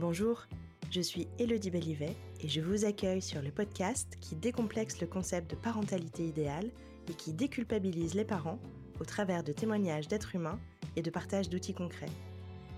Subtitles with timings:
[0.00, 0.46] Bonjour,
[0.90, 5.50] je suis Elodie Bellivet et je vous accueille sur le podcast qui décomplexe le concept
[5.50, 6.70] de parentalité idéale
[7.10, 8.58] et qui déculpabilise les parents
[8.98, 10.58] au travers de témoignages d'êtres humains
[10.96, 12.08] et de partage d'outils concrets.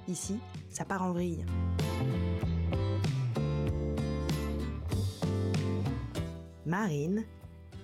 [0.09, 1.47] Ici, ça part en vrille.
[6.67, 7.25] Marine,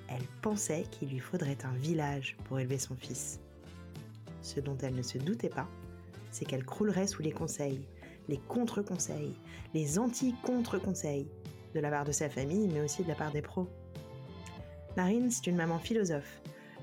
[0.09, 3.39] elle pensait qu'il lui faudrait un village pour élever son fils.
[4.43, 5.69] Ce dont elle ne se doutait pas,
[6.33, 7.87] c'est qu'elle croulerait sous les conseils,
[8.29, 9.35] les contre-conseils,
[9.75, 11.29] les anti-contre-conseils,
[11.75, 13.69] de la part de sa famille, mais aussi de la part des pros.
[14.97, 16.41] Marine, c'est une maman philosophe,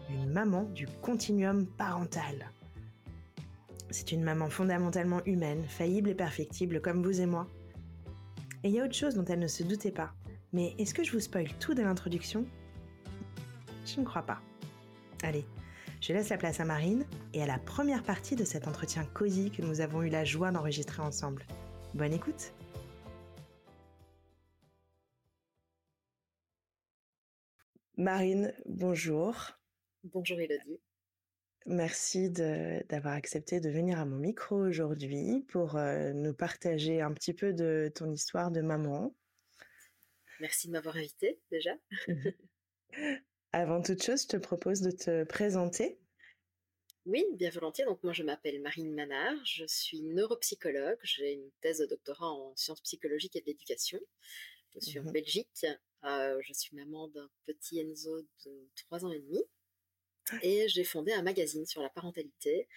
[0.09, 2.51] une maman du continuum parental.
[3.89, 7.47] C'est une maman fondamentalement humaine, faillible et perfectible comme vous et moi.
[8.63, 10.13] Et il y a autre chose dont elle ne se doutait pas.
[10.53, 12.45] Mais est-ce que je vous spoil tout de l'introduction?
[13.85, 14.39] Je ne crois pas.
[15.23, 15.45] Allez,
[16.07, 19.49] je laisse la place à Marine et à la première partie de cet entretien cosy
[19.49, 21.43] que nous avons eu la joie d'enregistrer ensemble.
[21.95, 22.53] Bonne écoute
[27.97, 29.57] Marine, bonjour.
[30.03, 30.79] Bonjour Elodie.
[31.65, 37.33] Merci d'avoir accepté de venir à mon micro aujourd'hui pour euh, nous partager un petit
[37.33, 39.15] peu de ton histoire de maman.
[40.39, 41.71] Merci de m'avoir invité déjà.
[43.53, 45.97] Avant toute chose, je te propose de te présenter.
[47.05, 47.85] Oui, bien volontiers.
[47.85, 52.55] Donc moi, je m'appelle Marine Manard, je suis neuropsychologue, j'ai une thèse de doctorat en
[52.55, 53.99] sciences psychologiques et de l'éducation.
[54.73, 55.11] Je suis en mhm.
[55.11, 55.65] Belgique,
[56.03, 59.43] euh, je suis maman d'un petit Enzo de 3 ans et demi.
[60.41, 62.67] Et j'ai fondé un magazine sur la parentalité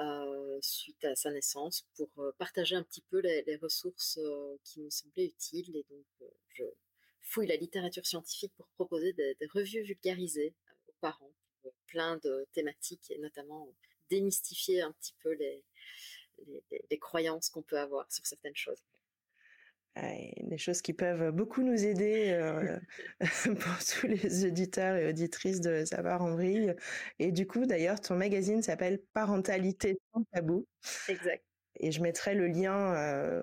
[0.00, 4.18] euh, suite à sa naissance pour euh, partager un petit peu les, ressources
[4.64, 5.76] qui me semblaient utiles.
[5.76, 6.64] Et donc, je
[7.20, 10.54] fouille la littérature scientifique pour proposer des, revues vulgarisées
[10.88, 11.34] aux parents
[11.86, 13.68] plein de thématiques et notamment
[14.10, 15.64] démystifier un petit peu les,
[16.90, 18.82] les, croyances qu'on peut avoir sur certaines choses.
[19.96, 22.78] des choses qui peuvent beaucoup nous aider euh,
[23.60, 26.74] pour tous les auditeurs et auditrices de Savoir en vrille.
[27.18, 30.66] Et du coup, d'ailleurs, ton magazine s'appelle Parentalité sans tabou.
[31.08, 31.44] Exact.
[31.76, 33.42] Et je mettrai le lien euh,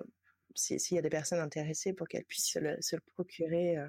[0.54, 3.88] s'il y a des personnes intéressées pour qu'elles puissent se le, procurer euh,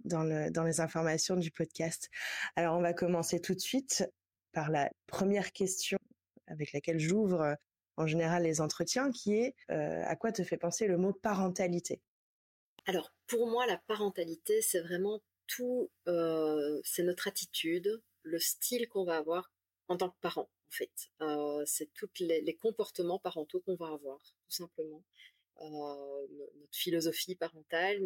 [0.00, 2.10] dans, le, dans les informations du podcast.
[2.56, 4.04] Alors, on va commencer tout de suite
[4.52, 5.98] par la première question
[6.46, 7.56] avec laquelle j'ouvre
[7.96, 12.00] en général les entretiens, qui est euh, à quoi te fait penser le mot parentalité?
[12.86, 19.04] Alors, pour moi, la parentalité, c'est vraiment tout, euh, c'est notre attitude, le style qu'on
[19.04, 19.50] va avoir
[19.88, 21.10] en tant que parent, en fait.
[21.20, 25.02] Euh, c'est tous les, comportements parentaux qu'on va avoir, tout simplement.
[25.60, 26.26] Euh,
[26.60, 28.00] notre philosophie parentale,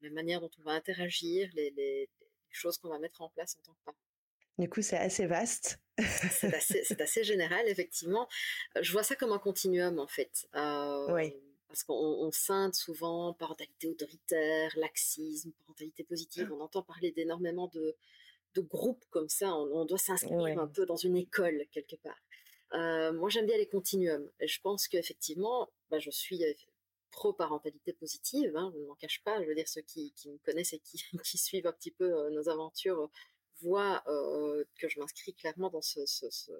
[0.00, 2.08] la manière dont on va interagir, les, les,
[2.50, 3.98] choses qu'on va mettre en place en tant que parent.
[4.58, 5.80] Du coup, c'est assez vaste.
[5.98, 8.28] c'est assez, assez, général, effectivement.
[8.80, 10.46] Je vois ça comme un continuum, en fait.
[10.54, 11.34] Euh, oui.
[11.68, 16.52] Parce qu'on scinde souvent parentalité autoritaire, laxisme, parentalité positive.
[16.52, 17.96] On entend parler d'énormément de,
[18.54, 19.52] de groupes comme ça.
[19.56, 22.22] On, doit s'inscrire un peu dans une école, quelque part.
[22.74, 24.30] Euh, moi, j'aime bien les continuums.
[24.38, 26.42] Et je pense qu'effectivement, bah, je suis
[27.10, 29.40] pro-parentalité positive, hein, je ne m'en cache pas.
[29.42, 32.30] Je veux dire, ceux qui, qui me connaissent et qui, qui, suivent un petit peu
[32.30, 33.10] nos aventures
[33.60, 36.52] voient euh, que je m'inscris clairement dans ce, ce, ce,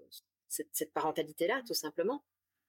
[0.49, 2.25] cette, cette parentalité-là, tout simplement.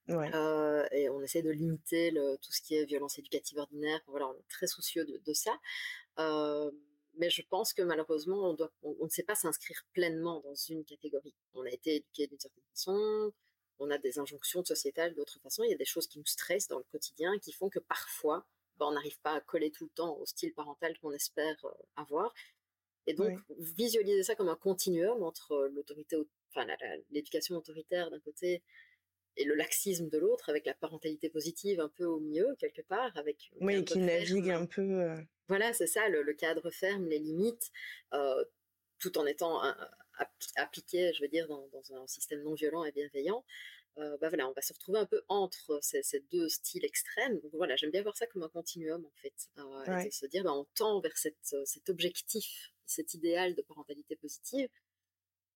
[0.08, 0.34] Ouais.
[0.36, 4.02] Euh, et on essaie de limiter le, tout ce qui est violence éducative ordinaire.
[4.08, 5.58] Voilà, on est très soucieux de, de ça.
[6.20, 6.72] Euh,
[7.18, 10.56] mais je pense que malheureusement, on, doit, on, on ne sait pas s'inscrire pleinement dans
[10.56, 11.34] une catégorie.
[11.54, 13.34] On a été éduqué d'une certaine façon,
[13.80, 15.64] on a des injonctions sociétales d'autre façon.
[15.64, 18.46] Il y a des choses qui nous stressent dans le quotidien, qui font que parfois,
[18.78, 21.72] ben, on n'arrive pas à coller tout le temps au style parental qu'on espère euh,
[21.96, 22.34] avoir.
[23.08, 26.18] Et donc, visualiser ça comme un continuum entre l'autorité,
[26.50, 26.66] enfin,
[27.12, 28.64] l'éducation autoritaire d'un côté
[29.38, 33.16] et le laxisme de l'autre, avec la parentalité positive un peu au milieu, quelque part,
[33.16, 33.52] avec...
[33.60, 34.82] Oui, qui navigue un peu...
[34.82, 37.72] Euh, voilà, c'est ça, le, cadre ferme, les limites,
[38.14, 38.44] euh,
[38.98, 39.62] tout en étant
[40.56, 43.44] appliqué, je veux dire, dans, un système non violent et bienveillant.
[43.98, 47.40] Euh, bah voilà, on va se retrouver un peu entre ces, deux styles extrêmes.
[47.40, 50.54] Donc voilà, j'aime bien voir ça comme un continuum en fait, euh, se dire, bah,
[50.54, 54.70] on tend vers cette, cet objectif, cet idéal de parentalité positive,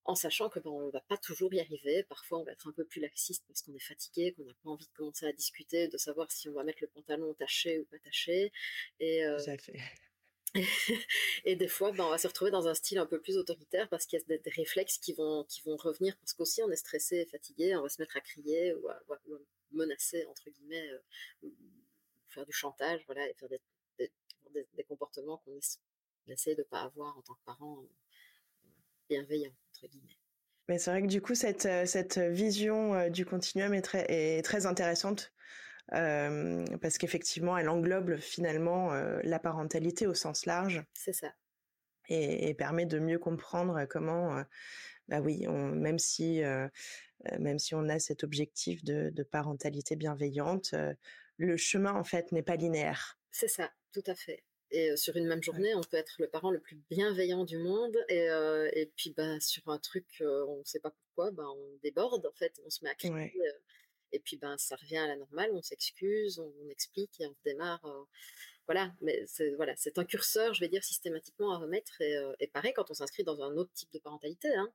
[0.05, 2.03] en sachant que ben, on va pas toujours y arriver.
[2.03, 4.69] Parfois, on va être un peu plus laxiste parce qu'on est fatigué, qu'on n'a pas
[4.69, 7.85] envie de commencer à discuter, de savoir si on va mettre le pantalon taché ou
[7.85, 8.51] pas taché.
[8.99, 9.37] Et, euh,
[11.45, 13.87] et des fois, ben, on va se retrouver dans un style un peu plus autoritaire
[13.89, 16.75] parce qu'il y a des, réflexes qui vont, qui vont revenir parce qu'aussi on est
[16.75, 18.99] stressé et fatigué, on va se mettre à crier ou à,
[19.71, 21.49] menacer, entre guillemets, euh,
[22.29, 23.61] faire du chantage, voilà, et faire des,
[24.75, 25.59] des, comportements qu'on
[26.27, 28.69] essaie de pas avoir en tant que parent euh,
[29.07, 29.53] bienveillant.
[30.67, 34.41] Mais c'est vrai que du coup, cette, euh, cette vision du continuum est très, est
[34.41, 35.31] très intéressante
[35.91, 38.91] parce qu'effectivement, elle englobe finalement
[39.23, 40.83] la parentalité au sens large.
[40.93, 41.33] C'est ça.
[42.07, 44.43] Et, permet de mieux comprendre comment,
[45.07, 46.41] bah oui, même si
[47.37, 50.73] même si on a cet objectif de, de parentalité bienveillante,
[51.37, 53.19] le chemin en fait n'est pas linéaire.
[53.31, 54.43] C'est ça, tout à fait.
[54.71, 57.97] Et sur une même journée, on peut être le parent le plus bienveillant du monde,
[58.07, 58.27] et,
[58.73, 62.33] et puis bah, sur un truc, on ne sait pas pourquoi, bah, on déborde en
[62.33, 63.33] fait, on se met à crier,
[64.11, 67.81] et puis ben ça revient à la normale, on s'excuse, on, explique et on démarre.
[68.65, 72.01] voilà, mais c'est voilà, c'est un curseur, je vais dire systématiquement à remettre.
[72.01, 74.71] Et, pareil quand on s'inscrit dans un autre type de parentalité, hein,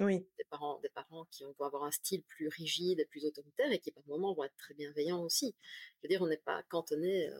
[0.00, 0.26] oui.
[0.38, 3.78] des parents, des parents qui vont avoir un style plus rigide et plus autoritaire et
[3.78, 5.54] qui par moments vont être très bienveillants aussi.
[5.96, 7.30] Je veux dire, on n'est pas cantonné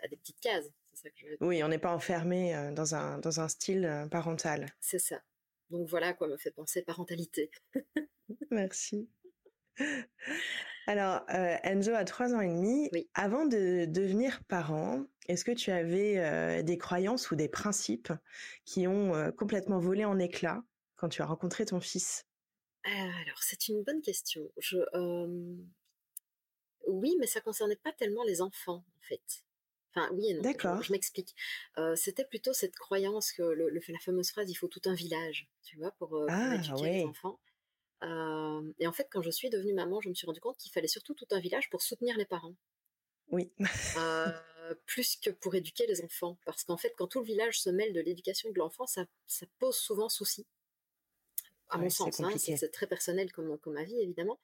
[0.00, 0.70] à des petites cases.
[1.40, 4.66] Oui, on n'est pas enfermé euh, dans, un, dans un style euh, parental.
[4.80, 5.20] C'est ça.
[5.70, 7.50] Donc voilà quoi me fait penser parentalité.
[8.50, 9.08] Merci.
[10.86, 12.90] Alors, euh, Enzo a trois ans et demi.
[13.14, 18.12] Avant de devenir parent, est-ce que tu avais des croyances ou des principes
[18.64, 20.62] qui ont complètement volé en éclats
[20.96, 22.26] quand tu as rencontré ton fils?
[22.84, 24.42] Alors, c'est une bonne question.
[24.58, 24.76] Je,
[26.86, 29.44] Oui, mais ça concernait pas tellement les enfants, en fait.
[29.96, 30.42] Enfin, oui et non.
[30.42, 30.82] D'accord.
[30.82, 31.34] Je, m'explique.
[31.94, 35.78] c'était plutôt cette croyance que le, la fameuse phrase il faut tout un village, tu
[35.78, 37.40] vois, pour, ah, éduquer les enfants.
[38.02, 40.88] Et en fait, quand je suis devenue maman, je me suis rendu compte qu'il fallait
[40.88, 42.54] surtout tout un village pour soutenir les parents.
[43.28, 43.50] Oui.
[44.86, 46.38] plus que pour éduquer les enfants.
[46.44, 49.46] Parce qu'en fait, quand tout le village se mêle de l'éducation de l'enfant, ça, ça,
[49.58, 50.46] pose souvent souci.
[51.68, 54.38] À mon sens, hein, c'est très personnel comme, comme avis, évidemment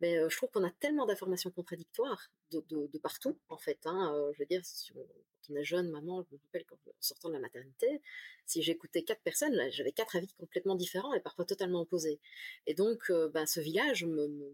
[0.00, 3.78] mais je trouve qu'on a tellement d'informations contradictoires de, de, partout, en fait.
[3.84, 4.62] Hein, je veux dire,
[4.94, 8.00] quand on est jeune, maman, je me rappelle quand en sortant de la maternité,
[8.46, 12.20] si j'écoutais quatre personnes, j'avais quatre avis complètement différents et parfois totalement opposés.
[12.66, 14.52] Et donc, ben, ce village me, me,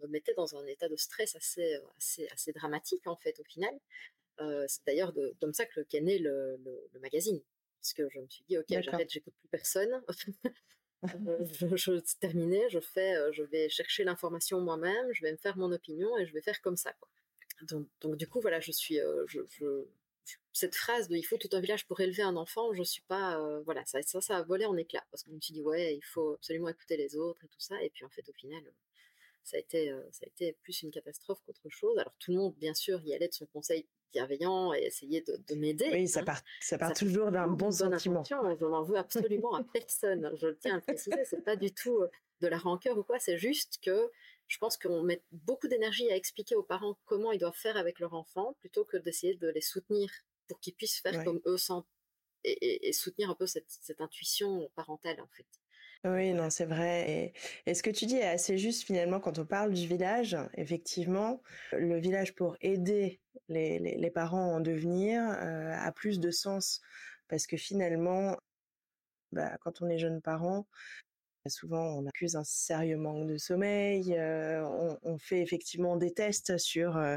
[0.00, 3.74] me, mettait dans un état de stress assez, assez, assez dramatique, en fait, au final.
[4.68, 7.40] c'est d'ailleurs comme ça que qu'est né le, le, le, magazine.
[7.80, 10.02] Parce que je me suis dit, ok, j'arrête, j'écoute plus personne.
[11.04, 11.08] Euh,
[11.76, 12.00] je,
[12.68, 16.26] je fais, euh, je vais chercher l'information moi-même, je vais me faire mon opinion et
[16.26, 16.94] je vais faire comme ça.
[18.00, 19.24] Donc, du coup, voilà, je suis, euh,
[20.52, 23.38] cette phrase de il faut tout un village pour élever un enfant, je suis pas,
[23.64, 26.34] voilà, ça, ça, ça a volé en éclats parce je me dit ouais, il faut
[26.34, 28.62] absolument écouter les autres et tout ça, et puis en fait au final,
[29.46, 31.96] ça a été, ça a été plus une catastrophe qu'autre chose.
[31.98, 35.36] Alors tout le monde, bien sûr, y allait de son conseil bienveillant et essayer de,
[35.48, 35.88] de m'aider.
[35.92, 36.24] Oui, ça hein.
[36.24, 38.24] part, ça part toujours d'un bon sentiment.
[38.24, 40.32] Je n'en veux absolument à personne.
[40.34, 42.02] Je tiens à le préciser, c'est pas du tout
[42.40, 43.20] de la rancœur ou quoi.
[43.20, 44.10] C'est juste que
[44.48, 48.00] je pense qu'on met beaucoup d'énergie à expliquer aux parents comment ils doivent faire avec
[48.00, 50.10] leur enfant plutôt que d'essayer de les soutenir
[50.48, 51.56] pour qu'ils puissent faire comme eux
[52.44, 55.46] et, soutenir un peu cette, cette intuition parentale en fait.
[56.04, 57.34] Oui, non, c'est vrai.
[57.66, 60.36] Et, ce que tu dis est assez juste finalement quand on parle du village.
[60.54, 66.80] Effectivement, le village pour aider les, parents en devenir euh, a plus de sens
[67.28, 68.36] parce que finalement,
[69.32, 70.66] bah, quand on est jeune parent,
[71.48, 74.14] souvent on accuse un sérieux manque de sommeil.
[74.16, 74.64] Euh,
[75.02, 77.16] on, fait effectivement des tests sur euh,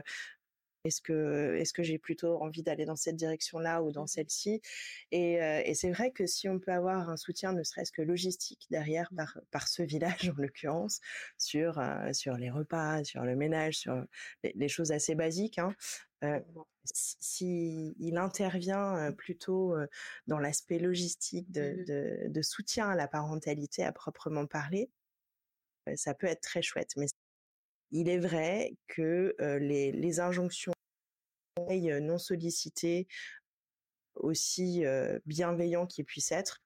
[0.86, 4.08] est-ce que, est-ce que j'ai plutôt envie d'aller dans cette direction-là ou dans mmh.
[4.08, 4.62] celle-ci?
[5.12, 8.68] Et, et c'est vrai que si on peut avoir un soutien, ne serait-ce que logistique
[8.70, 11.00] derrière par, par ce village en l'occurrence,
[11.38, 11.82] sur
[12.14, 14.04] sur les repas, sur le ménage, sur
[14.44, 15.76] les, choses assez basiques, hein,
[16.24, 16.40] euh,
[16.86, 19.76] si il intervient plutôt
[20.28, 24.90] dans l'aspect logistique de, mmh de, de, soutien à la parentalité à proprement parler,
[25.96, 26.94] ça peut être très chouette.
[26.98, 27.08] Mais
[27.92, 30.74] il est vrai que les, les, injonctions
[31.58, 33.08] non sollicitées,
[34.16, 34.84] aussi
[35.26, 36.62] bienveillants qu'ils puissent être,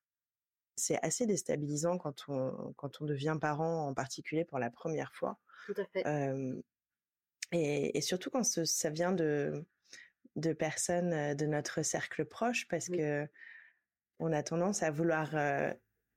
[0.75, 5.39] c'est assez déstabilisant quand on, quand on devient parent, en particulier pour la première fois.
[5.65, 6.03] Tout à fait.
[7.51, 9.65] et, et, surtout quand ça vient de,
[10.35, 13.27] de personnes de notre cercle proche, parce que
[14.19, 15.35] on a tendance à vouloir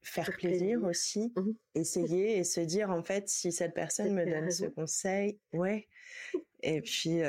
[0.06, 4.50] faire plaisir aussi, mmh essayer et se dire en fait si cette personne me donne
[4.50, 5.88] ce conseil, ouais.
[6.62, 7.20] Et puis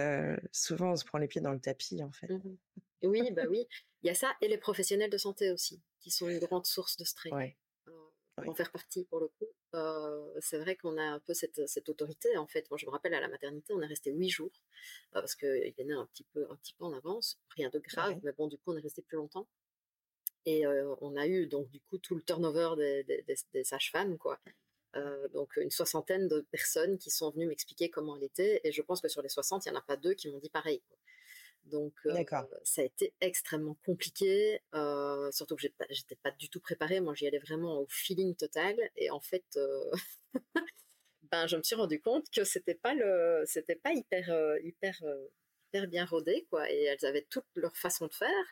[0.51, 2.29] souvent on se prend les pieds dans le tapis en fait.
[2.29, 2.57] Mmh
[3.03, 3.67] oui, bah oui,
[4.01, 6.97] il y a ça et les professionnels de santé aussi qui sont une grande source
[6.97, 7.33] de stress.
[7.33, 7.57] Ouais.
[8.37, 9.47] en faire partie pour le coup.
[10.39, 12.69] c'est vrai qu'on a un peu cette, cette, autorité en fait.
[12.69, 14.61] Moi je me rappelle à la maternité on est resté huit jours
[15.11, 18.19] parce qu'il est né un petit peu un petit peu en avance, rien de grave,
[18.23, 19.47] mais bon du coup on est resté plus longtemps.
[20.49, 20.65] Et
[21.01, 24.39] on a eu donc du coup tout le turnover des, sages-femmes, quoi.
[25.33, 28.61] donc une soixantaine de personnes qui sont venues m'expliquer comment elle était.
[28.63, 30.39] Et je pense que sur les 60, il n'y en a pas deux qui m'ont
[30.39, 30.81] dit pareil.
[31.65, 31.93] Donc
[32.63, 34.61] ça a été extrêmement compliqué,
[35.31, 37.01] surtout que j'étais pas du tout préparée.
[37.01, 38.77] Moi, j'y allais vraiment au feeling total.
[38.95, 39.59] Et en fait,
[41.29, 44.29] ben, je me suis rendu compte que c'était pas le, c'était pas hyper,
[44.63, 45.03] hyper,
[45.67, 46.71] hyper bien rodé, quoi.
[46.71, 48.45] Et elles avaient toutes leur façon de faire,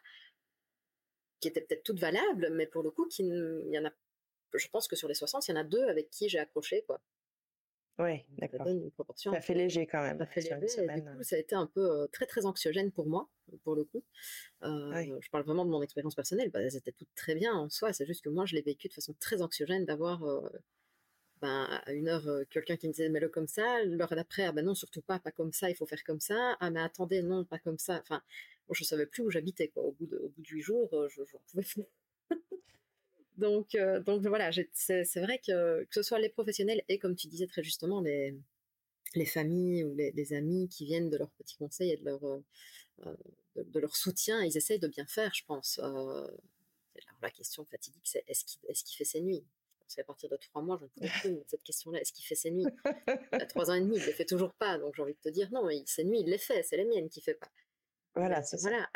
[1.40, 3.92] qui était peut-être toutes valables, mais pour le coup, il y en a,
[4.54, 6.84] je pense que sur les 60, il y en a deux avec qui j'ai accroché,
[6.88, 7.02] quoi.
[7.98, 8.68] Oui, d'accord.
[9.16, 10.18] Ça fait léger quand même.
[10.18, 10.84] Ça fait léger.
[10.84, 13.30] Et du coup, ça a été un peu très très anxiogène pour moi,
[13.64, 14.04] pour le coup.
[14.62, 16.50] Je parle vraiment de mon expérience personnelle.
[16.50, 17.94] Bah, elles étaient toutes très bien en soi.
[17.94, 20.22] C'est juste que moi, je l'ai vécu de façon très anxiogène d'avoir
[21.42, 23.82] ben, à une heure quelqu'un qui me disait mets-le comme ça.
[23.86, 25.70] L'heure d'après, ah ben non, surtout pas, pas comme ça.
[25.70, 26.58] Il faut faire comme ça.
[26.60, 28.02] Ah mais attendez, non, pas comme ça.
[28.02, 28.22] Enfin,
[28.74, 29.72] je savais plus où j'habitais.
[29.76, 31.66] Au bout de, au bout de huit jours, je, je pouvais
[33.38, 37.28] donc, euh, donc voilà, c'est vrai que que ce soit les professionnels et comme tu
[37.28, 38.36] disais très justement les,
[39.16, 42.44] les familles ou les, amis qui viennent de leurs petits conseils et de leur, euh,
[43.06, 43.16] euh,
[43.56, 45.80] de, leur soutien, ils essayent de bien faire, je pense.
[45.80, 46.30] alors
[47.22, 49.44] la question fatidique, c'est est-ce qu'il est qu'il fait ses nuits?
[49.88, 52.02] C'est à partir de trois mois, je ne peux plus cette question-là.
[52.02, 52.66] Est-ce qu'il fait ses nuits?
[53.32, 54.80] A trois ans et demi, il ne les fait toujours pas.
[54.80, 56.64] Donc j'ai envie de te dire, non, il, ses nuits, il les fait.
[56.64, 57.52] C'est les miennes qu'il ne fait pas.
[58.16, 58.88] Voilà, c'est voilà.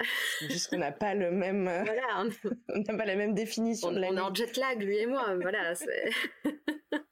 [0.42, 1.68] Juste qu'on n'a pas le même.
[1.68, 2.24] Euh, voilà,
[2.70, 3.90] on n'a pas la même définition.
[3.90, 5.36] On, de la on est en jet lag, lui et moi.
[5.42, 5.74] voilà.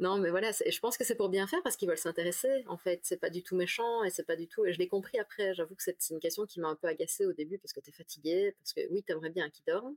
[0.00, 0.50] non, mais voilà.
[0.50, 2.64] Je pense que c'est pour bien faire parce qu'ils veulent s'intéresser.
[2.66, 4.64] En fait, c'est pas du tout méchant et c'est pas du tout.
[4.66, 5.54] Et je l'ai compris après.
[5.54, 7.90] J'avoue que c'est une question qui m'a un peu agacée au début parce que tu
[7.90, 9.94] es fatigué, parce que oui, tu aimerais bien qu'il dorme.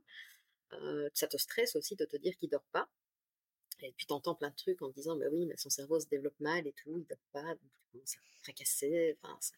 [0.74, 2.88] Euh, ça te stresse aussi de te dire qu'il dort pas.
[3.82, 6.06] Et puis t'entends plein de trucs en te disant, bah oui, mais son cerveau se
[6.06, 9.18] développe mal et tout, il dort pas, donc tu commences à fracasser.
[9.22, 9.54] Enfin, ça,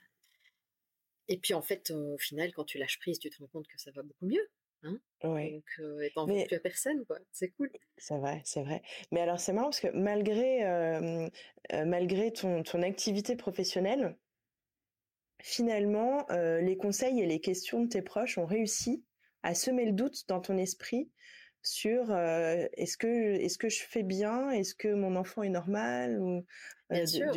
[1.28, 3.78] et puis en fait, au final, quand tu lâches prise, tu te rends compte que
[3.78, 4.49] ça va beaucoup mieux.
[4.83, 4.99] Hein?
[5.25, 5.52] Ouais.
[5.52, 7.18] Donc, euh, et t'en plus à personne, quoi.
[7.33, 7.71] C'est cool.
[7.97, 8.83] C'est vrai, c'est vrai.
[9.11, 11.28] Mais alors, c'est marrant parce que malgré, euh,
[11.73, 14.16] malgré ton, ton activité professionnelle,
[15.42, 19.04] finalement, les conseils et les questions de tes proches ont réussi
[19.42, 21.11] à semer le doute dans ton esprit
[21.62, 26.21] sur est-ce que est-ce que je fais bien, est-ce que mon enfant est normal?
[26.21, 26.45] Ou
[26.90, 27.33] bien sûr.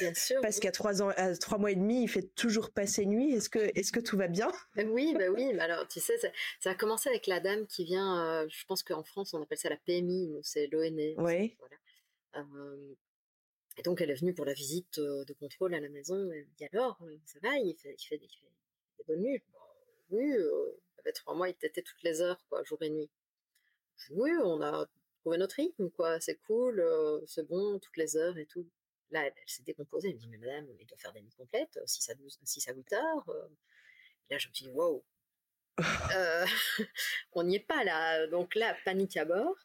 [0.00, 0.40] Bien sûr.
[0.40, 3.32] Parce qu'à trois ans, à trois mois et demi, il fait toujours passer nuit.
[3.32, 4.50] Est-ce que, est-ce que tout va bien?
[4.76, 5.58] Oui, bah oui.
[5.58, 8.20] alors, tu sais, ça, a commencé avec la dame qui vient.
[8.24, 11.14] Euh, je pense qu'en France, on appelle ça la PMI, c'est l'ONE.
[11.18, 11.56] Oui.
[13.76, 16.16] et donc, elle est venue pour la visite euh, de contrôle à la maison.
[16.32, 17.56] Elle me dit alors, euh, ça va?
[17.56, 18.28] Il fait, il fait, des,
[19.06, 19.42] bonnes nuits.
[20.10, 23.10] Oui, il avait trois mois, il tétait toutes les heures, quoi, jour et nuit.
[24.10, 24.86] Oui, on a
[25.20, 26.18] trouvé notre rythme, quoi.
[26.20, 26.84] C'est cool,
[27.26, 28.66] c'est bon, toutes les heures et tout.
[29.10, 30.08] Là, elle, s'est décomposée.
[30.08, 32.68] Elle me dit, mais madame, il doit faire des nuits complètes, 6 à, 12, 6
[32.68, 33.28] à 8 heures.
[33.28, 33.48] Euh.
[34.30, 35.04] là, je me dis, wow,
[36.14, 36.46] euh,
[37.32, 38.26] on n'y est pas là.
[38.28, 39.56] Donc là, panique à bord.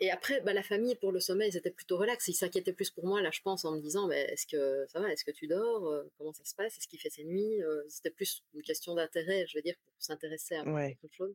[0.00, 2.28] Et après, bah, la famille pour le sommeil, c'était plutôt relax.
[2.28, 5.00] Ils s'inquiétaient plus pour moi, là, je pense, en me disant, mais est-ce que ça
[5.00, 7.60] va Est-ce que tu dors euh, Comment ça se passe Est-ce qu'il fait ses nuits
[7.88, 11.34] C'était plus une question d'intérêt, je veux dire, pour s'intéresser à autre chose.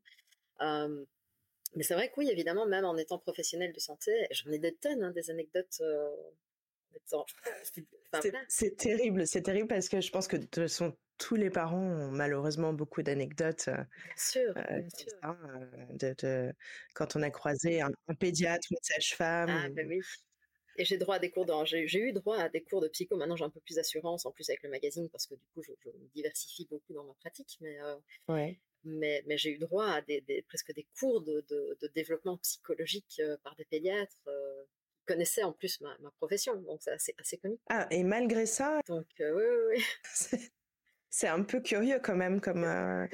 [1.76, 4.74] mais c'est vrai que oui, évidemment, même en étant professionnel de santé, j'en ai des
[4.74, 5.82] tonnes, hein, des anecdotes
[8.48, 11.82] c'est terrible, c'est terrible parce que je pense que de toute façon, tous les parents
[11.82, 13.66] ont malheureusement beaucoup d'anecdotes.
[13.68, 14.82] Bien sûr, euh,
[15.24, 16.54] euh, de,
[16.94, 19.50] quand on a croisé un, pédiatre ou une sage-femme.
[19.50, 20.02] Ah, ben oui.
[20.78, 23.16] Et j'ai droit à des cours j'ai eu droit à des cours de psycho.
[23.16, 25.62] Maintenant, j'ai un peu plus d'assurance, en plus avec le magazine, parce que du coup,
[25.62, 25.72] je,
[26.16, 27.58] diversifie beaucoup dans ma pratique.
[27.62, 27.96] Mais, euh,
[28.28, 28.60] ouais.
[28.84, 33.56] mais, mais j'ai eu droit à des, presque des cours de, de, développement psychologique par
[33.56, 34.18] des pédiatres
[35.06, 37.62] connaissait en plus ma, profession, donc c'est assez, assez comique.
[37.70, 39.84] Ah, et malgré ça Donc, euh, oui,
[40.32, 40.40] oui,
[41.16, 43.06] C'est un peu curieux quand même comme, euh,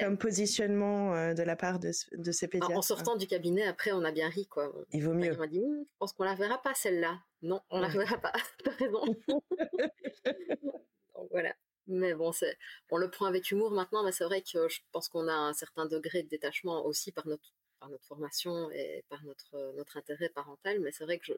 [0.00, 2.78] comme positionnement euh, de la part de, de ces pédiatres.
[2.78, 4.46] En, sortant du cabinet, après, on a bien ri.
[4.46, 4.72] Quoi.
[4.92, 5.34] Il vaut mieux.
[5.34, 7.18] On m'a dit, «Hum, je pense qu'on la verra pas celle-là.
[7.42, 8.32] Non, on la verra pas.
[8.64, 9.04] T'as raison.
[11.16, 11.52] Donc voilà.
[11.88, 12.56] Mais bon, c'est,
[12.92, 15.52] on le prend avec humour maintenant, mais c'est vrai que je pense qu'on a un
[15.52, 19.96] certain degré de détachement aussi par notre par notre formation et par notre, euh, notre
[19.96, 21.32] intérêt parental, mais c'est vrai que je,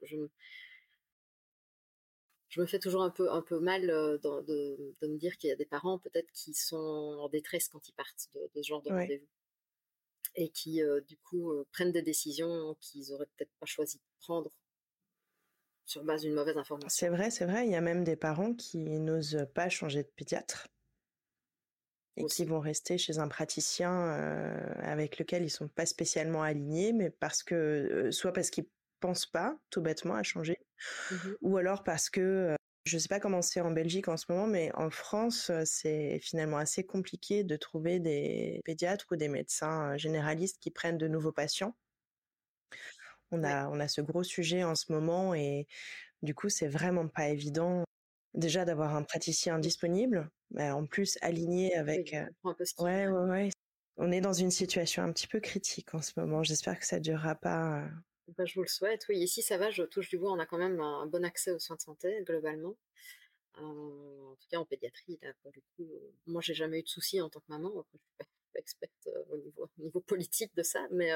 [2.48, 5.48] je, me fais toujours un peu, un peu mal euh, de, de, me dire qu'il
[5.48, 6.76] y a des parents peut-être qui sont
[7.20, 9.28] en détresse quand ils partent de, ce genre de rendez-vous
[10.36, 14.50] et qui euh, du coup prennent des décisions qu'ils auraient peut-être pas choisi de prendre
[15.86, 16.88] sur base d'une mauvaise information.
[16.88, 17.66] C'est vrai, c'est vrai.
[17.66, 20.68] Il y a même des parents qui n'osent pas changer de pédiatre
[22.20, 24.10] et qui vont rester chez un praticien
[24.82, 28.66] avec lequel ils sont pas spécialement alignés, mais parce que soit parce qu'ils
[29.00, 30.58] pensent pas tout bêtement à changer,
[31.10, 34.46] mmh ou alors parce que je sais pas comment c'est en Belgique en ce moment,
[34.46, 40.58] mais en France, c'est finalement assez compliqué de trouver des pédiatres ou des médecins généralistes
[40.60, 41.76] qui prennent de nouveaux patients.
[43.30, 45.66] On a, on a ce gros sujet en ce moment et
[46.22, 47.84] du coup, c'est vraiment pas évident
[48.34, 52.14] déjà d'avoir un praticien disponible, mais en plus aligné avec.
[52.78, 53.50] ouais, ouais, ouais.
[53.96, 56.42] On est dans une situation un petit peu critique en ce moment.
[56.42, 57.86] J'espère que ça durera pas.
[58.36, 59.18] Bah, je vous le souhaite, oui.
[59.18, 61.58] Ici, ça va, je touche du bois, on a quand même un, bon accès aux
[61.58, 62.76] soins de santé, globalement.
[63.58, 66.88] Euh, en tout cas, en pédiatrie, là, le coup, euh, moi, j'ai jamais eu de
[66.88, 67.68] soucis en tant que maman.
[67.68, 71.10] Après, je suis pas, experte euh, au, niveau, niveau politique de ça, mais,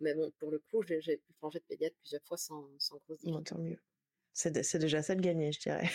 [0.00, 3.20] mais bon, pour le coup, j'ai pu changer de pédiatre plusieurs fois sans, sans grosse
[3.20, 3.50] difficulté.
[3.50, 3.78] tant mieux.
[4.32, 5.88] C'est déjà ça de gagner, je dirais.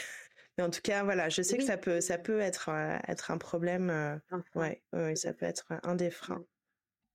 [0.57, 2.69] Mais en tout cas, voilà, je sais que ça peut, ça peut être,
[3.07, 4.21] être un problème.
[4.55, 6.45] ouais, ouais, ça peut être un des freins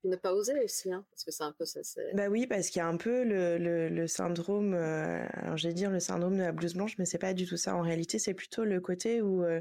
[0.05, 1.81] ne pas oser aussi, hein, parce que c'est un peu ça.
[2.15, 5.75] Bah oui, parce qu'il y a un peu le, le, syndrome, euh, alors je vais
[5.75, 7.75] dire le syndrome de la blouse blanche, mais c'est pas du tout ça.
[7.75, 9.61] En réalité, c'est plutôt le côté où euh,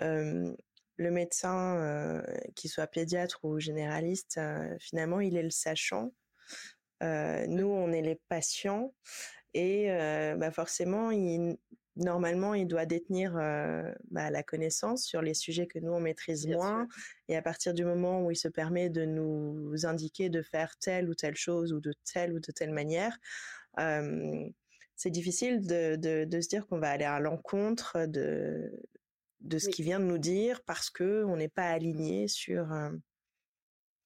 [0.00, 0.52] euh,
[0.96, 2.22] le médecin,
[2.54, 4.38] qu'il soit pédiatre ou généraliste,
[4.78, 6.12] finalement, il est le sachant.
[7.00, 8.94] nous, on est les patients.
[9.54, 9.88] Et
[10.36, 11.56] bah forcément, il,
[12.00, 16.46] normalement, il doit détenir euh, bah, la connaissance sur les sujets que nous, on maîtrise
[16.46, 16.88] moins.
[17.28, 21.08] Et à partir du moment où il se permet de nous indiquer de faire telle
[21.08, 23.16] ou telle chose ou de telle ou de telle manière,
[23.78, 24.48] euh,
[24.96, 28.70] c'est difficile de, de, se dire qu'on va aller à l'encontre de,
[29.40, 32.72] de ce qu'il vient de nous dire parce que on n'est pas aligné sur...
[32.72, 32.90] Euh,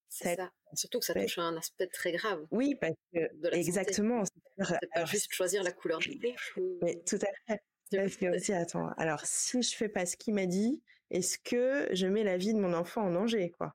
[0.08, 0.52] c'est ça.
[0.74, 2.46] Surtout que ça touche à un aspect très grave.
[2.50, 4.24] Oui, parce que exactement.
[4.24, 6.58] C'est pas juste choisir la couleur du bouche.
[6.82, 7.62] Mais tout à fait.
[7.92, 12.24] Aussi, attends, alors si je fais pas ce qu'il m'a dit, est-ce que je mets
[12.24, 13.74] la vie de mon enfant en danger, quoi?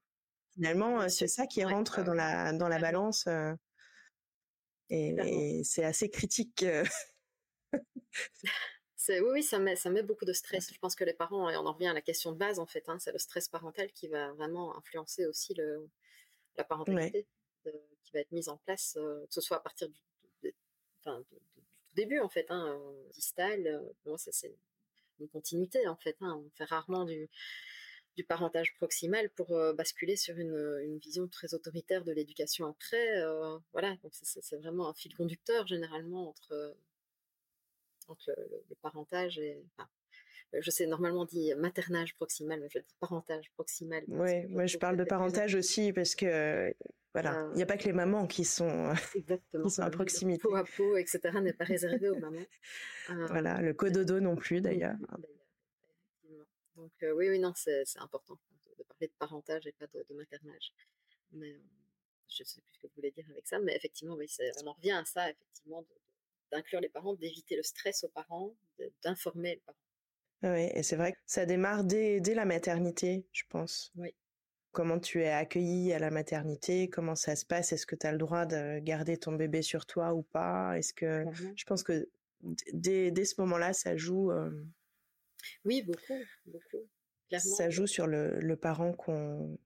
[0.53, 3.27] Finalement, c'est ça qui rentre dans la dans la balance,
[4.89, 6.65] et, c'est assez critique.
[9.07, 10.73] oui, oui, ça met ça met beaucoup de stress.
[10.73, 12.65] Je pense que les parents, et on en revient à la question de base en
[12.65, 15.89] fait, hein, c'est le stress parental qui va vraiment influencer aussi le
[16.57, 17.27] la parentalité
[18.03, 19.99] qui va être mise en place, que ce soit à partir du,
[20.43, 20.53] de,
[21.99, 22.79] début en fait, hein,
[23.13, 23.67] distal.
[24.05, 24.55] Euh, c'est
[25.19, 26.15] une continuité en fait.
[26.21, 27.29] Hein, on fait rarement du,
[28.15, 33.21] du parentage proximal pour euh, basculer sur une, une, vision très autoritaire de l'éducation après.
[33.21, 36.75] Euh, voilà, donc c'est vraiment un fil conducteur généralement entre,
[38.07, 38.31] entre
[38.69, 39.61] le, parentage et.
[40.53, 44.03] je sais normalement dit maternage proximal, mais je dis parentage proximal.
[44.07, 46.73] Oui, moi je parle de parentage aussi parce que
[47.13, 49.63] voilà, il n'y a pas que les mamans qui sont, Exactement.
[49.63, 50.41] qui sont à proximité.
[50.41, 51.19] Peau à peau, etc.
[51.41, 52.45] n'est pas réservé aux mamans.
[53.29, 54.97] voilà, le cododo non plus d'ailleurs.
[56.75, 58.39] Donc oui, oui, non, c'est important
[58.77, 60.71] de, parler de parentage et pas de, maternage.
[61.31, 61.55] Mais
[62.29, 64.27] je ne sais plus ce que vous voulez dire avec ça, mais effectivement, oui,
[64.63, 65.85] on en revient à ça, effectivement,
[66.51, 68.55] d'inclure les parents, d'éviter le stress aux parents,
[69.03, 69.77] d'informer les parents.
[70.41, 73.91] Oui, et c'est vrai que ça démarre dès, dès la maternité, je pense.
[73.95, 74.13] Oui,
[74.79, 78.13] comment tu es accueilli à la maternité, comment ça se passe, est-ce que tu as
[78.13, 80.77] le droit de garder ton bébé sur toi ou pas?
[80.77, 81.25] Est-ce que
[81.57, 82.09] je pense que
[82.71, 84.31] dès, dès ce moment-là, ça joue
[85.65, 86.87] Oui, beaucoup, beaucoup.
[87.37, 89.59] Ça joue sur le, le parent qu'on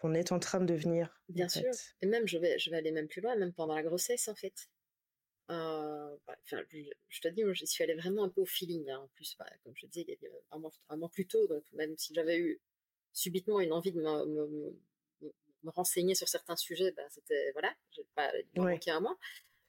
[0.00, 1.20] qu'on est en train de devenir.
[1.28, 1.70] Bien sûr.
[2.00, 4.34] Et même, je vais, je vais aller même plus loin, même pendant la grossesse, en
[4.34, 4.70] fait.
[5.50, 8.88] Euh, bah, je te dis, j'y suis allée vraiment un peu au feeling.
[8.88, 9.00] Hein.
[9.00, 11.46] En plus, bah, comme je disais, il y a un mois, un mois plus tôt,
[11.46, 12.58] donc même si j'avais eu
[13.14, 14.76] subitement une envie de me,
[15.70, 19.16] renseigner sur certains sujets, ben c'était voilà, j'ai pas manqué un mois.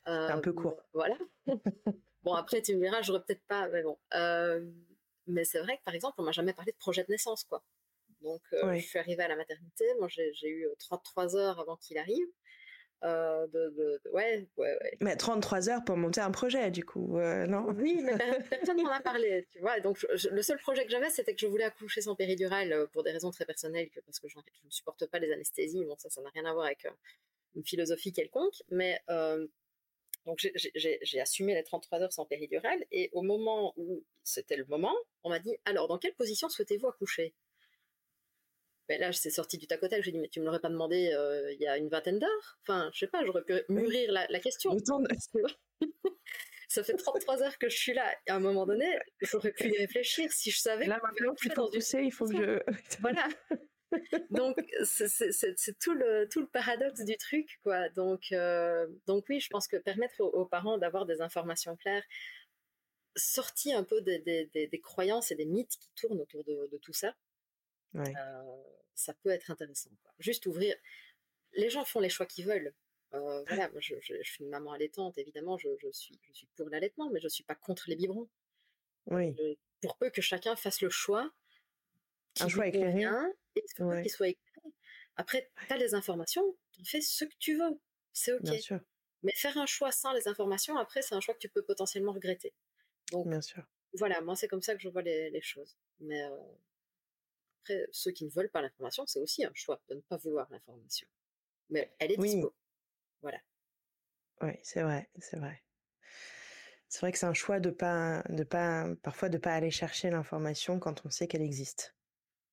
[0.06, 0.76] un peu court.
[0.94, 1.18] Voilà.
[2.24, 3.98] bon après tu me diras, j'aurais peut-être pas, mais bon.
[4.14, 4.70] Euh,
[5.28, 7.64] mais c'est vrai que par exemple, on m'a jamais parlé de projet de naissance quoi.
[8.22, 11.98] Donc euh, je suis arrivée à la maternité, moi j'ai eu 33 heures avant qu'il
[11.98, 12.28] arrive.
[13.04, 14.98] Euh, de, ouais, ouais, ouais.
[15.02, 17.68] Mais 33 heures pour monter un projet, du coup, euh, non?
[17.78, 18.14] Oui, mais
[18.50, 19.80] personne m'en a parlé, tu vois.
[19.80, 23.04] Donc, le seul projet que j'avais, c'était que je voulais accoucher sans péridurale euh, pour
[23.04, 25.86] des raisons très personnelles, que, parce que je, ne supporte pas les anesthésies.
[25.86, 26.88] Bon, ça, ça n'a rien à voir avec
[27.56, 28.64] une philosophie quelconque.
[28.70, 29.00] Mais
[30.26, 30.40] donc,
[30.74, 32.84] j'ai assumé les 33 heures sans péridurale.
[32.92, 36.88] Et au moment où c'était le moment, on m'a dit alors, dans quelle position souhaitez-vous
[36.88, 37.34] accoucher?
[38.88, 40.04] Ben là, c'est sorti du tac au tac.
[40.04, 42.58] J'ai dit, mais tu me l'aurais pas demandé euh, il y a une vingtaine d'heures
[42.62, 44.78] Enfin, je sais pas, j'aurais pu mûrir la, la question.
[46.68, 48.06] ça fait 33 heures que je suis là.
[48.28, 48.88] À un moment donné,
[49.22, 50.86] j'aurais pu y réfléchir si je savais.
[50.86, 52.60] Là, maintenant, il faut pousser, il faut que je.
[53.00, 53.28] voilà.
[54.30, 57.90] donc, c'est tout le, tout le paradoxe du truc, quoi.
[57.90, 62.04] Donc, euh, donc oui, je pense que permettre aux, parents d'avoir des informations claires,
[63.16, 66.78] sorties un peu des, des, des, croyances et des mythes qui tournent autour de, de
[66.78, 67.16] tout ça,
[67.96, 69.90] euh, ça peut être intéressant.
[70.20, 70.76] Juste ouvrir.
[71.54, 72.74] Les gens font les choix qu'ils veulent.
[73.14, 77.10] Euh, voilà, moi je, suis une maman allaitante, évidemment, je, suis, je suis pour l'allaitement,
[77.10, 78.28] mais je ne suis pas contre les biberons.
[79.08, 79.36] Oui.
[79.82, 81.32] pour peu que chacun fasse le choix.
[82.40, 83.06] Un choix éclairé.
[83.56, 84.74] Et qu'il soit éclairé.
[85.16, 87.80] Après, tu as les informations, tu fais ce que tu veux.
[88.12, 88.42] C'est OK.
[88.42, 88.80] Bien sûr.
[89.24, 92.12] Mais faire un choix sans les informations, après, c'est un choix que tu peux potentiellement
[92.12, 92.54] regretter.
[93.12, 93.64] Donc, Bien sûr.
[93.94, 95.78] Voilà, moi, c'est comme ça que je vois les, choses.
[96.00, 96.38] Mais euh,
[97.66, 100.48] après, ceux qui ne veulent pas l'information, c'est aussi un choix de ne pas vouloir
[100.52, 101.08] l'information.
[101.70, 102.56] Mais elle est dispo.
[103.22, 103.40] Voilà.
[104.42, 105.62] Oui, c'est vrai, c'est vrai.
[106.90, 110.10] C'est vrai que c'est un choix de pas de pas parfois de pas aller chercher
[110.10, 111.96] l'information quand on sait qu'elle existe.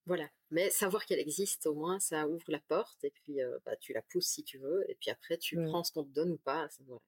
[0.06, 3.92] Voilà, mais savoir qu'elle existe, au moins, ça ouvre la porte et puis, bah, tu
[3.92, 5.60] la pousses si tu veux et puis après tu Mmh.
[5.60, 7.00] prends ce qu'on te donne ou pas, voilà.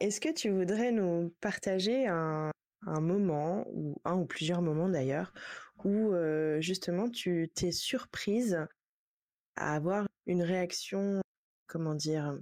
[0.00, 2.50] Est-ce que tu voudrais nous partager un
[2.86, 5.32] un moment ou un ou plusieurs moments d'ailleurs,
[5.84, 6.12] où,
[6.60, 8.66] justement tu t'es surprise
[9.56, 11.20] à avoir une réaction,
[11.66, 12.38] comment dire?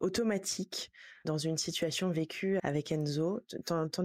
[0.00, 0.90] Automatique
[1.24, 3.40] dans une situation vécue avec Enzo.
[3.48, 4.02] Tu en tu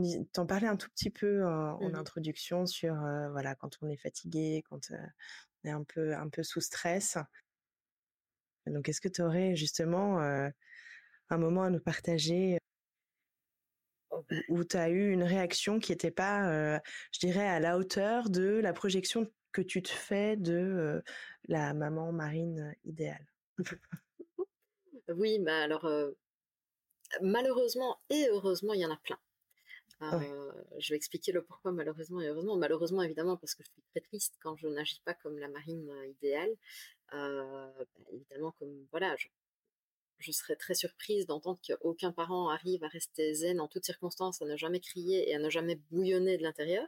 [0.47, 2.93] parlais un tout petit peu en en Mmh introduction sur,
[3.31, 7.17] voilà, quand on est fatigué, quand, on est un peu un peu sous stress.
[8.67, 12.59] Donc est-ce que tu aurais justement, un moment à nous partager
[14.49, 16.79] où tu as eu une réaction qui était pas,
[17.11, 21.03] je dirais à la hauteur de la projection que tu te fais de,
[21.47, 23.25] la maman marine idéale?
[25.09, 25.89] Oui, bah, alors,
[27.21, 29.17] malheureusement et heureusement, il y en a plein.
[29.99, 30.29] Ouais.
[30.77, 32.55] je vais expliquer le pourquoi malheureusement et heureusement.
[32.55, 35.91] Malheureusement, évidemment, parce que je suis très triste quand je n'agis pas comme la marine
[36.05, 36.53] idéale.
[37.11, 37.73] Bah,
[38.11, 39.27] évidemment, comme voilà, je
[40.19, 44.45] je serais très surprise d'entendre qu'aucun parent arrive à rester zen en toutes circonstances, à
[44.45, 46.87] ne jamais crier et à ne jamais bouillonner de l'intérieur.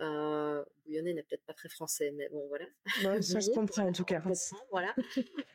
[0.00, 2.66] Euh, bouillonner n'est peut-être pas très français, mais bon, voilà.
[3.02, 4.22] Bah, ça se comprend en tout cas.
[4.70, 4.94] voilà.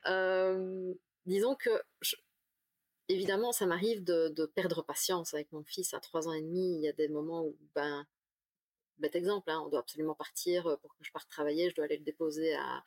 [0.07, 0.93] Euh,
[1.25, 1.69] disons que,
[2.01, 2.15] je-
[3.09, 6.75] évidemment, ça m'arrive de, de perdre patience avec mon fils à trois ans et demi.
[6.75, 8.05] Il y a des moments où, ben,
[8.99, 11.97] bête exemple, hein, on doit absolument partir pour que je parte travailler, je dois aller
[11.97, 12.83] le déposer à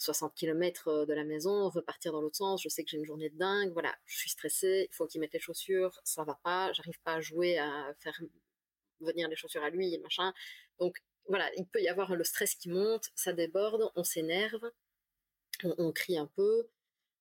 [0.00, 2.96] 60 km de la maison, on veut partir dans l'autre sens, je sais que j'ai
[2.96, 6.24] une journée de dingue, voilà, je suis stressée, il faut qu'il mette les chaussures, ça
[6.24, 8.18] va pas, j'arrive pas à jouer, à faire
[9.00, 10.32] venir les chaussures à lui et machin.
[10.78, 10.96] Donc
[11.28, 14.70] voilà, il peut y avoir le stress qui monte, ça déborde, on s'énerve,
[15.64, 16.66] on, crie un peu,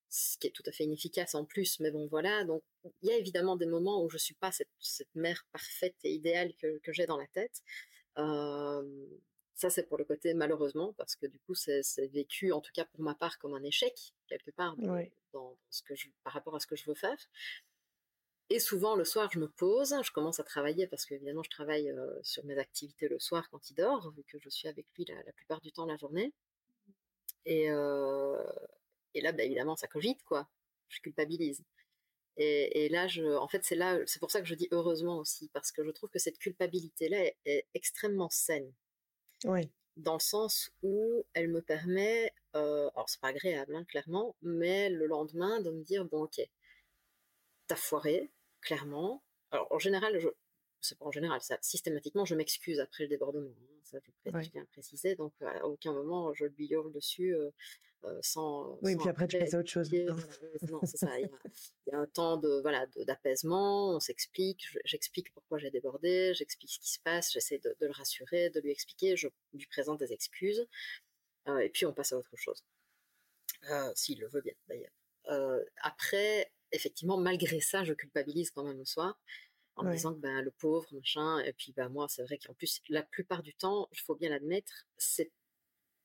[0.10, 2.64] ce qui est tout à fait inefficace en plus, mais bon voilà, donc
[3.02, 4.70] il y a évidemment des moments où je suis pas cette,
[5.16, 7.62] mère parfaite et idéale que, que j'ai dans la tête.
[8.18, 9.06] Euh,
[9.60, 12.86] ça, c'est pour le côté malheureusement, parce que du coup, c'est vécu, en tout cas
[12.86, 14.78] pour ma part, comme un échec, quelque part,
[15.34, 17.18] dans, ce que je, par rapport à ce que je veux faire.
[18.50, 21.90] Et souvent, le soir, je me pose, je commence à travailler, parce qu'évidemment, je travaille
[21.90, 25.04] euh, sur mes activités le soir quand il dort, vu que je suis avec lui
[25.06, 26.34] la, la plupart du temps la journée.
[27.46, 28.42] Et, euh,
[29.14, 30.48] et là, bah, évidemment, ça cogite, quoi.
[30.88, 31.64] Je culpabilise.
[32.38, 35.18] Et, et, là, je, en fait, c'est là, c'est pour ça que je dis heureusement
[35.18, 38.72] aussi, parce que je trouve que cette culpabilité-là est, est, extrêmement saine.
[39.46, 39.70] Oui.
[39.98, 44.90] Dans le sens où elle me permet, euh, alors c'est pas agréable, hein, clairement, mais
[44.90, 46.42] le lendemain de me dire bon, ok,
[47.68, 49.24] t'as foiré, clairement.
[49.52, 50.30] Alors en général, je,
[50.82, 53.50] c'est pas en général, ça, systématiquement, je m'excuse après le débordement.
[53.50, 55.16] Hein, ça, je, tiens à préciser.
[55.16, 57.50] Donc, à aucun moment, je lui hurle dessus euh,
[58.06, 58.78] euh, sans.
[58.82, 59.92] Oui, sans puis après, tu passes à autre chose.
[59.92, 61.20] non, c'est ça.
[61.20, 61.30] Il y, a,
[61.88, 66.34] il y, a, un temps de voilà d'apaisement, on s'explique, je- j'explique pourquoi j'ai débordé,
[66.34, 69.66] j'explique ce qui se passe, j'essaie de, de le rassurer, de lui expliquer, je lui
[69.68, 70.66] présente des excuses,
[71.48, 72.64] euh, et puis on passe à autre chose.
[73.96, 74.92] S'il le veut bien, d'ailleurs.
[75.84, 79.20] Après, effectivement, malgré ça, je culpabilise quand même le soir
[79.80, 82.54] en me disant que ben, le pauvre, machin, et puis ben, moi, c'est vrai qu'en
[82.54, 85.32] plus, la plupart du temps, il faut bien l'admettre, c'est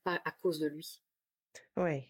[0.03, 1.01] pas à cause de lui.
[1.75, 2.07] Ouais.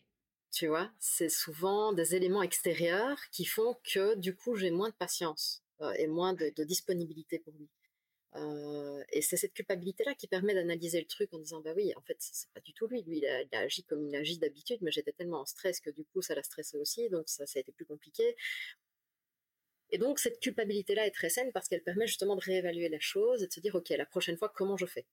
[0.52, 4.96] Tu vois, c'est souvent des éléments extérieurs qui font que du coup, j'ai moins de
[4.96, 7.70] patience euh, et moins de, de, disponibilité pour lui.
[8.36, 12.02] Euh, et c'est cette culpabilité-là qui permet d'analyser le truc en disant bah oui, en
[12.02, 13.02] fait, c'est pas du tout lui.
[13.04, 15.80] Lui, il a, il a agi comme il agit d'habitude, mais j'étais tellement en stress
[15.80, 18.36] que du coup, ça l'a stressé aussi, donc ça, ça a été plus compliqué.
[19.96, 23.42] Et donc, cette culpabilité-là est très saine parce qu'elle permet justement de réévaluer la chose
[23.42, 25.06] et de se dire, OK, la prochaine fois, comment je fais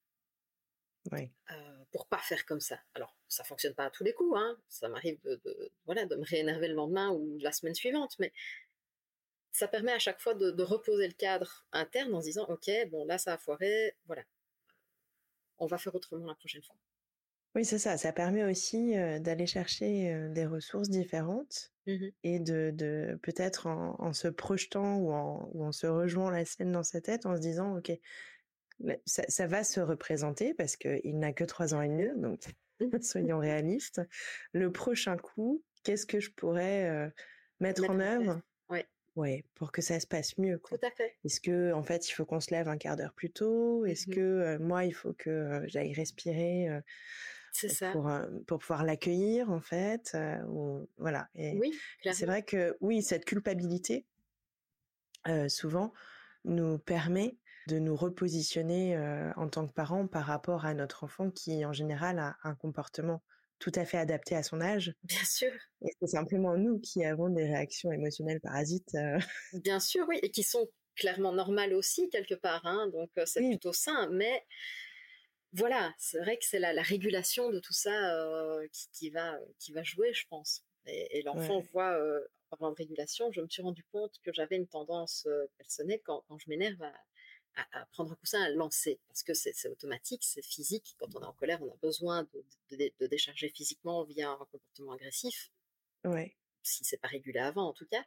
[1.12, 1.30] ouais.
[1.52, 2.80] euh, Pour pas faire comme ça.
[2.94, 4.58] Alors, ça fonctionne pas à tous les coups, hein.
[4.68, 8.32] ça m'arrive de, de, voilà, de me réénerver le lendemain ou la semaine suivante, mais
[9.52, 12.68] ça permet à chaque fois de, de, reposer le cadre interne en se disant, OK,
[12.90, 14.24] bon, là, ça a foiré, voilà.
[15.58, 16.74] On va faire autrement la prochaine fois.
[17.54, 17.98] Oui, c'est ça.
[17.98, 23.66] Ça permet aussi euh, d'aller chercher euh, des ressources différentes mmh et de, de peut-être
[23.66, 27.26] en, en, se projetant ou en, ou en se rejoignant la scène dans sa tête
[27.26, 27.90] en se disant, OK,
[29.04, 32.40] ça, ça va se représenter parce qu'il n'a que trois ans et demi, donc
[33.02, 34.00] soyons réalistes.
[34.52, 37.10] Le prochain coup, qu'est-ce que je pourrais euh,
[37.60, 38.40] mettre, mettre, en œuvre?
[38.70, 38.86] ouais.
[39.16, 40.58] ouais, pour que ça se passe mieux.
[40.58, 40.78] Quoi.
[40.78, 41.14] Tout à fait.
[41.24, 43.84] Est-ce que, en fait, il faut qu'on se lève un quart d'heure plus tôt?
[43.84, 46.68] Est-ce mmh que euh, moi, il faut que euh, j'aille respirer
[47.52, 47.92] ça.
[47.92, 48.10] Pour,
[48.46, 50.12] pour pouvoir l'accueillir, en fait.
[50.14, 51.28] Euh, ou, voilà.
[51.34, 51.78] Et oui,
[52.12, 54.06] c'est vrai que, oui, cette culpabilité,
[55.28, 55.92] euh, souvent,
[56.44, 57.36] nous permet
[57.68, 61.72] de nous repositionner euh, en tant que parents par rapport à notre enfant qui, en
[61.72, 63.22] général, a un comportement
[63.58, 64.94] tout à fait adapté à son âge.
[65.04, 65.52] Bien sûr.
[65.82, 68.96] Et c'est simplement nous qui avons des réactions émotionnelles parasites.
[69.52, 72.66] Bien sûr, oui, et qui sont clairement normales aussi quelque part.
[72.66, 74.44] Hein, donc c'est plutôt sain, mais
[75.52, 77.90] voilà, c'est vrai que c'est la, régulation de tout ça
[78.92, 80.64] qui, va, qui va jouer, je pense.
[80.86, 81.98] Et, l'enfant voit
[82.50, 86.38] par de régulation, je me suis rendu compte que j'avais une tendance personnelle quand, quand
[86.38, 86.94] je m'énerve à,
[87.72, 90.94] à, prendre un coussin, à lancer, parce que c'est automatique, c'est physique.
[90.98, 92.26] Quand on est en colère, on a besoin
[92.70, 95.50] de, décharger physiquement via un comportement agressif.
[96.04, 96.36] Ouais.
[96.62, 98.04] Si c'est pas régulé avant, en tout cas.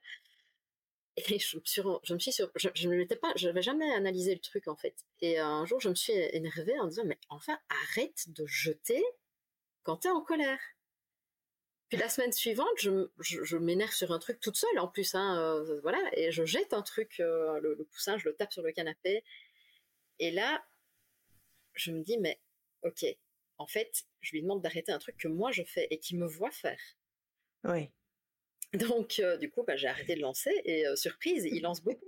[1.28, 3.89] Et je me suis, je me suis sur, je, ne m'étais pas, je n'avais jamais
[3.93, 5.06] analysé le truc en fait.
[5.21, 9.04] Et un jour, je me suis énervée en disant, mais enfin, arrête de jeter
[9.84, 10.60] quand tu es en colère.
[11.89, 15.80] Puis la semaine suivante, je, m'énerve sur un truc toute seule en plus, hein, euh,
[15.82, 19.23] voilà, et je jette un truc, euh, le, coussin, je le tape sur le canapé.
[20.19, 20.65] Et là,
[21.75, 22.41] je me dis, mais
[22.82, 23.06] ok,
[23.58, 26.25] en fait, je lui demande d'arrêter un truc que moi je fais et qui me
[26.25, 26.80] voit faire.
[27.63, 27.91] Oui.
[28.76, 32.08] Donc, euh, du coup, bah, j'ai arrêté de lancer et surprise, il lance beaucoup.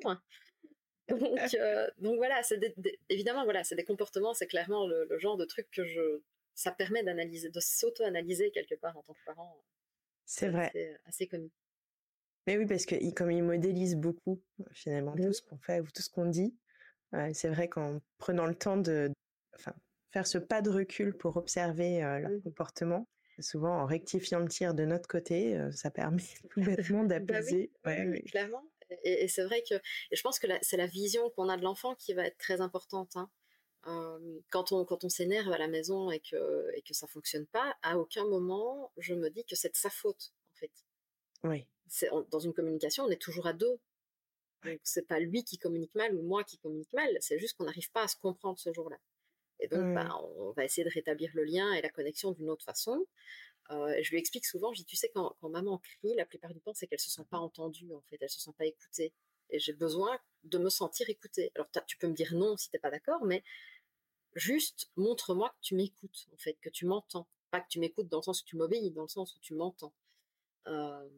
[1.09, 2.59] Donc, voilà, c'est
[3.09, 6.21] évidemment, voilà, c'est des comportements, c'est clairement le, le, genre de truc que je,
[6.53, 9.63] ça permet d'analyser, de s'auto-analyser quelque part en tant que parent.
[10.25, 10.71] C'est vrai.
[11.05, 11.53] Assez, comique.
[12.45, 16.01] Mais oui, parce que comme il modélise beaucoup finalement tout ce qu'on fait ou tout
[16.01, 16.55] ce qu'on dit,
[17.33, 19.11] c'est vrai qu'en prenant le temps de,
[19.55, 19.73] enfin,
[20.11, 22.41] faire ce pas de recul pour observer leur mmh.
[22.41, 23.07] comportement,
[23.39, 27.71] souvent en rectifiant le tir de notre côté, ça permet tout bêtement bah d'apaiser.
[27.85, 28.63] oui, Clairement.
[29.03, 31.95] Et, c'est vrai que et je pense que c'est la vision qu'on a de l'enfant
[31.95, 33.15] qui va être très importante.
[33.15, 33.29] Hein
[34.49, 37.75] quand on, quand on s'énerve à la maison et que, et que ça fonctionne pas,
[37.81, 40.71] à aucun moment je me dis que c'est de sa faute, en fait.
[41.43, 41.65] Oui.
[41.87, 43.79] C'est, dans une communication, on est toujours à deux.
[44.65, 47.65] Donc c'est pas lui qui communique mal ou moi qui communique mal, c'est juste qu'on
[47.65, 48.97] n'arrive pas à se comprendre ce jour-là.
[49.59, 52.63] Et donc, bah, on va essayer de rétablir le lien et la connexion d'une autre
[52.63, 53.05] façon.
[53.69, 56.61] je lui explique souvent, je dis, tu sais, quand, quand maman crie, la plupart du
[56.61, 59.13] temps, c'est qu'elle se sent pas entendue, en fait, elle se sent pas écoutée.
[59.49, 61.51] Et j'ai besoin de me sentir écoutée.
[61.55, 63.43] Alors, tu peux me dire non si t'es pas d'accord, mais
[64.37, 67.27] Juste montre-moi que tu m'écoutes, en fait, que tu m'entends.
[67.49, 69.55] Pas que tu m'écoutes dans le sens où tu m'obéis, dans le sens où tu
[69.55, 69.93] m'entends.
[70.67, 71.09] Euh,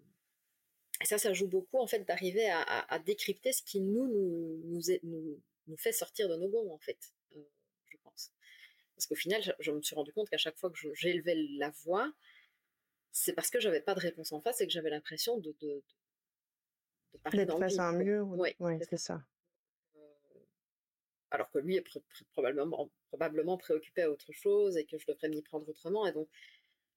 [1.02, 5.42] et ça, ça joue beaucoup, en fait, d'arriver à, décrypter ce qui nous nous, nous,
[5.68, 7.12] nous, fait sortir de nos gonds, en fait.
[9.00, 12.12] Parce qu'au final, je, me suis rendu compte qu'à chaque fois que j'élevais la voix,
[13.14, 15.82] c'est parce que j'avais pas de réponse en face et que j'avais l'impression de, de,
[17.14, 18.28] de, parler dans face à un mur.
[18.28, 18.54] Oui,
[18.90, 19.24] c'est ça
[21.32, 21.84] alors que lui est
[22.32, 26.08] probablement, probablement préoccupé à autre chose et que je devrais m'y prendre autrement.
[26.08, 26.28] Et donc,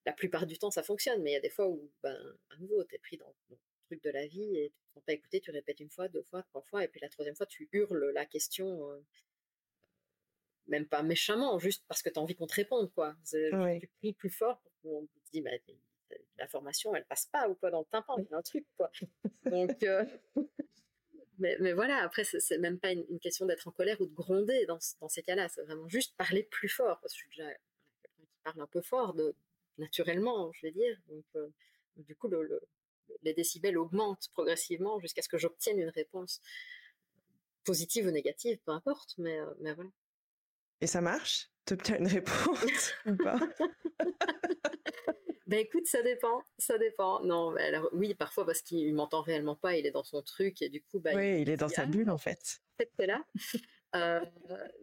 [0.05, 2.17] la plupart du temps, ça fonctionne, mais il y a des fois où, ben,
[2.49, 5.13] à nouveau, tu es pris dans, le truc de la vie et tu ne pas
[5.13, 7.69] écouter, tu répètes une fois, deux fois, trois fois, et puis la troisième fois, tu
[7.71, 8.99] hurles la question, euh,
[10.67, 13.15] même pas méchamment, juste parce que tu as envie qu'on te réponde, quoi.
[13.29, 15.51] Tu cries plus fort pour qu'on te dise, bah,
[16.37, 18.91] l'information, elle passe pas ou quoi dans le tympan, il y a un truc, quoi.
[19.45, 20.05] Donc, euh,
[21.39, 24.79] mais, voilà, après, c'est même pas une, question d'être en colère ou de gronder dans,
[24.79, 25.49] ces cas-là.
[25.49, 26.99] C'est vraiment juste parler plus fort.
[27.01, 27.49] Parce que je suis déjà
[28.01, 29.35] quelqu'un qui parle un peu fort, de,
[29.77, 30.97] naturellement, je vais dire.
[31.07, 31.49] Donc, euh,
[31.97, 32.29] du coup,
[33.21, 36.41] les décibels augmentent progressivement jusqu'à ce que j'obtienne une réponse
[37.63, 39.15] positive ou négative, peu importe.
[39.17, 39.89] Mais, euh, mais voilà.
[40.83, 41.49] Et ça marche?
[41.65, 43.39] Tu obtiens une réponse ou pas?
[45.47, 47.23] Ben écoute, ça dépend, ça dépend.
[47.23, 50.69] Non, alors oui, parfois parce qu'il m'entend réellement pas, il est dans son truc et
[50.69, 52.59] du coup, bah, oui, il, est dans sa bulle en fait.
[52.97, 53.23] C'est là.
[53.95, 54.25] Euh,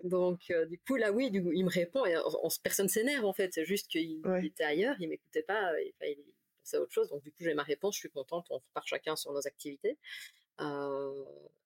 [0.05, 2.15] donc euh, du coup là, oui, du coup, il me répond et
[2.63, 3.53] personne s'énerve en fait.
[3.53, 6.17] C'est juste qu'il était ailleurs, il m'écoutait pas, il, il
[6.63, 7.09] pensait à autre chose.
[7.09, 9.99] Donc du coup, j'ai ma réponse, je suis contente, on part chacun sur nos activités.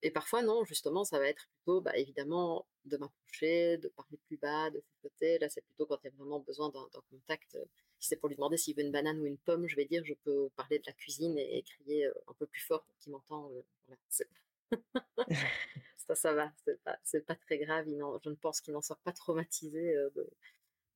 [0.04, 4.37] Et parfois, non, justement, ça va être plutôt, bah, évidemment, de m'approcher, de parler plus
[4.37, 5.38] bas, de côté.
[5.38, 7.57] Là, c'est plutôt quand il y a vraiment besoin d'un contact.
[7.98, 10.04] Si c'est pour lui demander s'il veut une banane ou une pomme, je vais dire,
[10.04, 13.64] je peux parler de la cuisine et, crier un peu plus fort pour qu'il m'entende.
[15.96, 17.87] ça, ça va, c'est pas, pas très grave.
[17.87, 20.28] je ne pense qu'il n'en sort pas traumatisé de,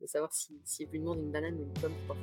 [0.00, 2.16] de, savoir s'il si, lui demande une banane ou une pomme trois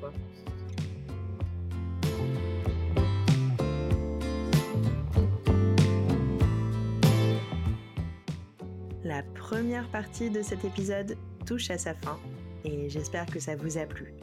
[9.06, 11.16] La première partie de cet épisode
[11.46, 12.18] touche à sa fin
[12.64, 14.16] et j'espère que ça vous a plu.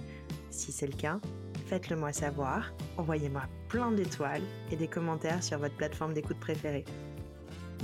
[0.51, 1.21] Si c'est le cas,
[1.67, 4.43] faites-le moi savoir, envoyez-moi plein d'étoiles
[4.73, 6.85] et des commentaires sur votre plateforme d'écoute préférée.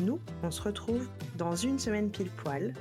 [0.01, 2.75] Nous, on se retrouve dans une semaine pile poil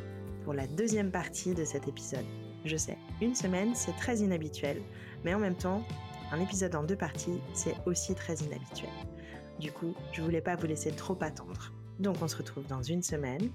[0.45, 2.25] pour la deuxième partie de cet épisode.
[2.65, 4.81] Je sais, une semaine, c'est très inhabituel,
[5.23, 5.83] mais en même temps,
[6.31, 8.89] un épisode en deux parties, c'est aussi très inhabituel.
[9.59, 11.71] Du coup, je voulais pas vous laisser trop attendre.
[11.99, 13.51] Donc on se retrouve dans une semaine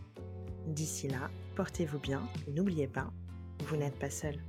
[0.66, 3.10] D'ici là, portez-vous bien n'oubliez pas,
[3.66, 4.40] vous n'êtes pas seul.